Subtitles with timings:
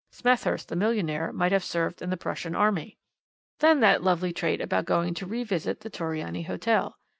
[0.11, 2.97] Smethurst, the millionaire, might have served in the Prussian army.
[3.59, 6.97] "Then that lovely trait about going to revisit the Torriani Hotel.